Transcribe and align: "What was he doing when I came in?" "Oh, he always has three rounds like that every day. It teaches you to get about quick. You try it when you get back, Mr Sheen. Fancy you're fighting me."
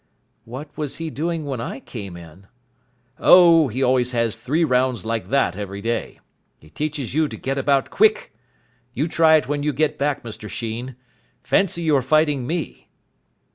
"What 0.45 0.75
was 0.75 0.97
he 0.97 1.11
doing 1.11 1.45
when 1.45 1.61
I 1.61 1.79
came 1.79 2.17
in?" 2.17 2.47
"Oh, 3.19 3.67
he 3.67 3.83
always 3.83 4.13
has 4.13 4.35
three 4.35 4.63
rounds 4.63 5.05
like 5.05 5.29
that 5.29 5.55
every 5.55 5.79
day. 5.79 6.19
It 6.59 6.73
teaches 6.73 7.13
you 7.13 7.27
to 7.27 7.37
get 7.37 7.59
about 7.59 7.91
quick. 7.91 8.33
You 8.95 9.05
try 9.07 9.35
it 9.35 9.47
when 9.47 9.61
you 9.61 9.71
get 9.71 9.99
back, 9.99 10.23
Mr 10.23 10.49
Sheen. 10.49 10.95
Fancy 11.43 11.83
you're 11.83 12.01
fighting 12.01 12.47
me." 12.47 12.89